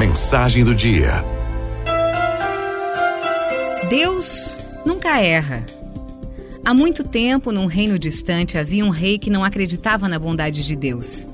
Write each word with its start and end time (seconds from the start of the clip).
Mensagem 0.00 0.64
do 0.64 0.74
dia. 0.74 1.10
Deus 3.90 4.64
nunca 4.82 5.20
erra. 5.20 5.66
Há 6.64 6.72
muito 6.72 7.04
tempo, 7.04 7.52
num 7.52 7.66
reino 7.66 7.98
distante, 7.98 8.56
havia 8.56 8.82
um 8.82 8.88
rei 8.88 9.18
que 9.18 9.28
não 9.28 9.44
acreditava 9.44 10.08
na 10.08 10.18
bondade 10.18 10.64
de 10.64 10.74
Deus. 10.74 11.26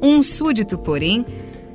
Um 0.00 0.22
súdito, 0.22 0.78
porém, 0.78 1.26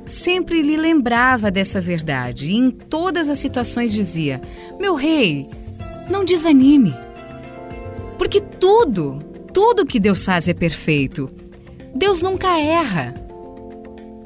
sempre 0.06 0.62
lhe 0.62 0.78
lembrava 0.78 1.50
dessa 1.50 1.82
verdade 1.82 2.46
e 2.46 2.56
em 2.56 2.70
todas 2.70 3.28
as 3.28 3.38
situações 3.38 3.92
dizia: 3.92 4.40
Meu 4.80 4.94
rei, 4.94 5.46
não 6.08 6.24
desanime. 6.24 6.96
Porque 8.16 8.40
tudo, 8.40 9.18
tudo 9.52 9.84
que 9.84 10.00
Deus 10.00 10.24
faz 10.24 10.48
é 10.48 10.54
perfeito. 10.54 11.30
Deus 11.94 12.22
nunca 12.22 12.58
erra. 12.58 13.27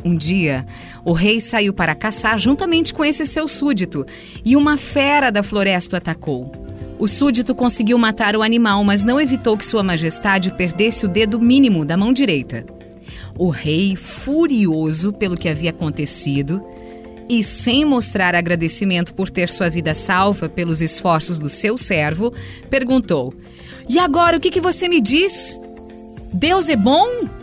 Um 0.05 0.17
dia, 0.17 0.67
o 1.05 1.13
rei 1.13 1.41
saiu 1.41 1.73
para 1.73 1.95
caçar 1.95 2.39
juntamente 2.39 2.93
com 2.93 3.05
esse 3.05 3.25
seu 3.25 3.47
súdito 3.47 4.05
e 4.45 4.57
uma 4.57 4.77
fera 4.77 5.31
da 5.31 5.43
floresta 5.43 5.95
o 5.95 5.99
atacou. 5.99 6.51
O 6.99 7.07
súdito 7.09 7.55
conseguiu 7.55 7.99
matar 7.99 8.37
o 8.37 8.43
animal, 8.43 8.83
mas 8.85 9.03
não 9.03 9.21
evitou 9.21 9.57
que 9.57 9.67
Sua 9.67 9.83
Majestade 9.83 10.55
perdesse 10.57 11.05
o 11.05 11.09
dedo 11.09 11.41
mínimo 11.41 11.85
da 11.85 11.97
mão 11.97 12.13
direita. 12.13 12.65
O 13.39 13.49
rei, 13.49 13.97
furioso 13.97 15.13
pelo 15.13 15.37
que 15.37 15.49
havia 15.49 15.71
acontecido 15.71 16.63
e 17.29 17.43
sem 17.43 17.85
mostrar 17.85 18.35
agradecimento 18.35 19.15
por 19.15 19.31
ter 19.31 19.49
sua 19.49 19.71
vida 19.71 19.95
salva 19.95 20.49
pelos 20.49 20.81
esforços 20.81 21.41
do 21.41 21.49
seu 21.49 21.79
servo, 21.79 22.33
perguntou: 22.69 23.33
E 23.89 23.99
agora 23.99 24.37
o 24.37 24.41
que, 24.41 24.51
que 24.51 24.61
você 24.61 24.89
me 24.89 25.01
diz? 25.01 25.59
Deus 26.33 26.69
é 26.69 26.77
bom? 26.77 27.42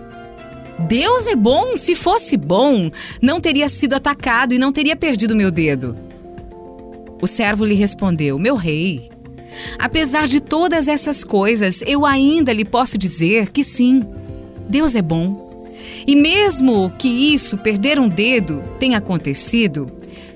Deus 0.88 1.28
é 1.28 1.36
bom? 1.36 1.76
Se 1.76 1.94
fosse 1.96 2.38
bom, 2.38 2.90
não 3.22 3.42
teria 3.42 3.68
sido 3.68 3.94
atacado 3.96 4.54
e 4.54 4.60
não 4.60 4.72
teria 4.72 4.96
perdido 4.96 5.36
meu 5.36 5.52
dedo. 5.52 5.96
O 7.22 7.28
servo 7.28 7.66
lhe 7.66 7.76
respondeu: 7.76 8.40
Meu 8.40 8.56
rei, 8.56 9.10
apesar 9.78 10.28
de 10.28 10.40
todas 10.40 10.88
essas 10.88 11.24
coisas, 11.24 11.82
eu 11.86 12.06
ainda 12.06 12.54
lhe 12.54 12.66
posso 12.66 12.98
dizer 12.98 13.52
que 13.52 13.64
sim, 13.64 14.04
Deus 14.70 14.96
é 14.96 15.02
bom. 15.02 15.50
E 16.08 16.16
mesmo 16.16 16.92
que 16.98 17.08
isso, 17.34 17.58
perder 17.58 18.00
um 18.00 18.08
dedo, 18.08 18.64
tenha 18.80 18.98
acontecido, 18.98 19.92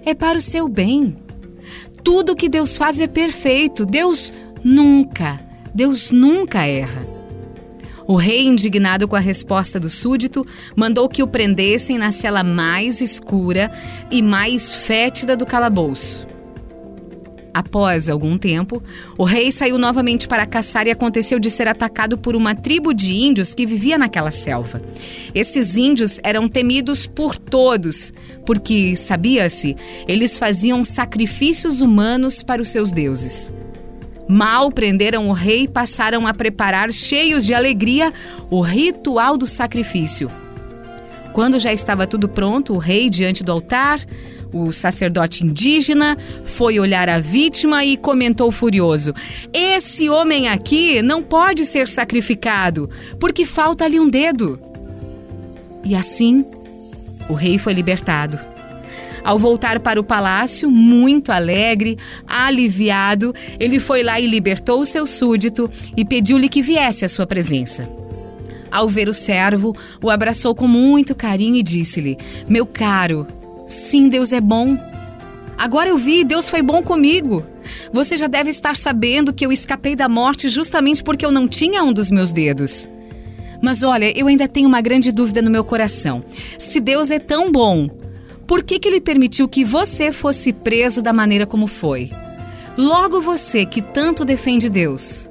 é 0.05 0.13
para 0.13 0.37
o 0.37 0.41
seu 0.41 0.67
bem. 0.67 1.15
Tudo 2.03 2.35
que 2.35 2.49
Deus 2.49 2.77
faz 2.77 2.99
é 2.99 3.07
perfeito. 3.07 3.85
Deus 3.85 4.33
nunca, 4.63 5.39
Deus 5.73 6.11
nunca 6.11 6.65
erra. 6.65 7.12
O 8.07 8.15
rei, 8.15 8.45
indignado 8.45 9.07
com 9.07 9.15
a 9.15 9.19
resposta 9.19 9.79
do 9.79 9.89
súdito, 9.89 10.45
mandou 10.75 11.07
que 11.07 11.23
o 11.23 11.27
prendessem 11.27 11.97
na 11.97 12.11
cela 12.11 12.43
mais 12.43 13.01
escura 13.01 13.71
e 14.11 14.21
mais 14.21 14.75
fétida 14.75 15.37
do 15.37 15.45
calabouço. 15.45 16.27
Após 17.53 18.09
algum 18.09 18.35
tempo, 18.35 18.81
o 19.15 19.23
rei 19.23 19.51
saiu 19.51 19.77
novamente 19.77 20.27
para 20.27 20.45
caçar 20.45 20.87
e 20.87 20.91
aconteceu 20.91 21.39
de 21.39 21.51
ser 21.51 21.67
atacado 21.67 22.17
por 22.17 22.35
uma 22.35 22.55
tribo 22.55 22.93
de 22.95 23.13
índios 23.13 23.53
que 23.53 23.65
vivia 23.65 23.95
naquela 23.95 24.31
selva. 24.31 24.81
Esses 25.35 25.77
índios 25.77 26.19
eram 26.23 26.49
temidos 26.49 27.05
por 27.05 27.37
todos, 27.37 28.11
porque, 28.43 28.95
sabia-se, 28.95 29.77
eles 30.07 30.39
faziam 30.39 30.83
sacrifícios 30.83 31.79
humanos 31.79 32.41
para 32.41 32.61
os 32.61 32.69
seus 32.69 32.91
deuses. 32.91 33.53
Mal 34.27 34.71
prenderam 34.71 35.29
o 35.29 35.33
rei 35.33 35.67
passaram 35.67 36.25
a 36.25 36.33
preparar, 36.33 36.91
cheios 36.91 37.45
de 37.45 37.53
alegria, 37.53 38.13
o 38.49 38.61
ritual 38.61 39.37
do 39.37 39.47
sacrifício. 39.47 40.31
Quando 41.33 41.59
já 41.59 41.73
estava 41.73 42.07
tudo 42.07 42.29
pronto, 42.29 42.73
o 42.73 42.77
rei, 42.77 43.09
diante 43.09 43.43
do 43.43 43.51
altar, 43.51 43.99
o 44.53 44.71
sacerdote 44.71 45.43
indígena 45.43 46.15
foi 46.45 46.79
olhar 46.79 47.09
a 47.09 47.19
vítima 47.19 47.83
e 47.83 47.97
comentou 47.97 48.51
furioso: 48.51 49.13
Esse 49.51 50.09
homem 50.09 50.47
aqui 50.47 51.01
não 51.01 51.23
pode 51.23 51.65
ser 51.65 51.87
sacrificado, 51.87 52.89
porque 53.19 53.45
falta 53.45 53.83
ali 53.83 53.99
um 53.99 54.07
dedo. 54.07 54.59
E 55.83 55.95
assim, 55.95 56.45
o 57.27 57.33
rei 57.33 57.57
foi 57.57 57.73
libertado. 57.73 58.52
Ao 59.23 59.39
voltar 59.39 59.79
para 59.79 59.99
o 59.99 60.03
palácio, 60.03 60.69
muito 60.69 61.31
alegre, 61.31 61.97
aliviado, 62.27 63.33
ele 63.59 63.79
foi 63.79 64.03
lá 64.03 64.19
e 64.19 64.27
libertou 64.27 64.81
o 64.81 64.85
seu 64.85 65.05
súdito 65.05 65.69
e 65.95 66.03
pediu-lhe 66.03 66.49
que 66.49 66.61
viesse 66.61 67.05
à 67.05 67.09
sua 67.09 67.25
presença. 67.25 67.89
Ao 68.69 68.89
ver 68.89 69.07
o 69.07 69.13
servo, 69.13 69.75
o 70.01 70.09
abraçou 70.09 70.53
com 70.53 70.67
muito 70.67 71.15
carinho 71.15 71.55
e 71.55 71.63
disse-lhe: 71.63 72.17
Meu 72.49 72.65
caro, 72.65 73.27
Sim, 73.67 74.09
Deus 74.09 74.33
é 74.33 74.41
bom. 74.41 74.77
Agora 75.57 75.89
eu 75.89 75.97
vi, 75.97 76.23
Deus 76.23 76.49
foi 76.49 76.61
bom 76.61 76.83
comigo. 76.83 77.45
Você 77.91 78.17
já 78.17 78.27
deve 78.27 78.49
estar 78.49 78.75
sabendo 78.75 79.33
que 79.33 79.45
eu 79.45 79.51
escapei 79.51 79.95
da 79.95 80.09
morte 80.09 80.49
justamente 80.49 81.03
porque 81.03 81.25
eu 81.25 81.31
não 81.31 81.47
tinha 81.47 81.83
um 81.83 81.93
dos 81.93 82.11
meus 82.11 82.31
dedos. 82.31 82.87
Mas 83.61 83.81
olha, 83.81 84.11
eu 84.17 84.27
ainda 84.27 84.47
tenho 84.47 84.67
uma 84.67 84.81
grande 84.81 85.11
dúvida 85.11 85.41
no 85.41 85.49
meu 85.49 85.63
coração. 85.63 86.23
Se 86.57 86.81
Deus 86.81 87.11
é 87.11 87.19
tão 87.19 87.51
bom, 87.51 87.89
por 88.53 88.61
que, 88.61 88.77
que 88.77 88.87
ele 88.87 89.01
permitiu 89.01 89.47
que 89.47 89.65
você 89.65 90.11
fosse 90.11 90.53
preso 90.53 91.01
da 91.01 91.11
maneira 91.11 91.43
como 91.43 91.65
foi? 91.65 92.11
Logo 92.77 93.19
você 93.19 93.65
que 93.65 93.81
tanto 93.81 94.23
defende 94.23 94.69
Deus. 94.69 95.27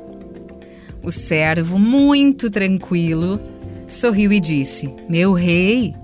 O 1.05 1.13
servo, 1.13 1.79
muito 1.79 2.51
tranquilo, 2.51 3.39
sorriu 3.87 4.33
e 4.33 4.41
disse: 4.41 4.93
Meu 5.09 5.35
rei, 5.35 5.95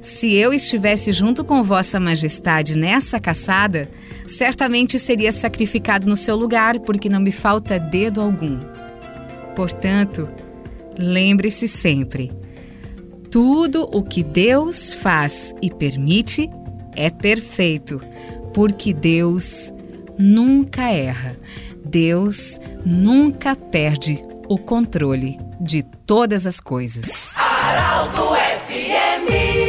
se 0.00 0.34
eu 0.34 0.52
estivesse 0.52 1.12
junto 1.12 1.44
com 1.44 1.64
Vossa 1.64 1.98
Majestade 1.98 2.78
nessa 2.78 3.18
caçada, 3.18 3.90
certamente 4.24 5.00
seria 5.00 5.32
sacrificado 5.32 6.08
no 6.08 6.16
seu 6.16 6.36
lugar, 6.36 6.78
porque 6.78 7.08
não 7.08 7.18
me 7.18 7.32
falta 7.32 7.76
dedo 7.76 8.20
algum. 8.20 8.60
Portanto, 9.56 10.28
lembre-se 10.96 11.66
sempre: 11.66 12.30
tudo 13.32 13.88
o 13.90 14.02
que 14.02 14.22
Deus 14.22 14.92
faz 14.92 15.54
e 15.62 15.70
permite 15.70 16.50
é 16.94 17.08
perfeito, 17.08 17.98
porque 18.52 18.92
Deus 18.92 19.72
nunca 20.18 20.90
erra. 20.90 21.38
Deus 21.82 22.60
nunca 22.84 23.56
perde 23.56 24.22
o 24.46 24.58
controle 24.58 25.38
de 25.58 25.82
todas 25.82 26.46
as 26.46 26.60
coisas. 26.60 27.30
Araldo 27.34 28.34
FMI 28.66 29.61